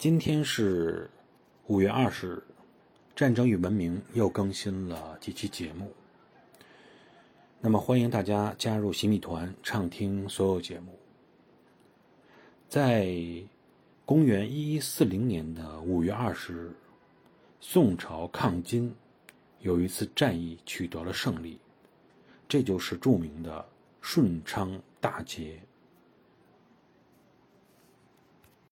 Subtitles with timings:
[0.00, 1.10] 今天是
[1.66, 2.42] 五月二十日
[3.14, 5.92] 战争与文明又更新了几期节目。
[7.60, 10.98] 那么欢迎大家加入洗米团畅听所有节目。
[12.66, 13.14] 在
[14.06, 16.72] 公元一一四零年的五月二十日
[17.60, 18.94] 宋朝抗金
[19.58, 21.60] 有一次战役取得了胜利
[22.48, 23.62] 这就是著名的
[24.00, 25.60] 顺昌大捷。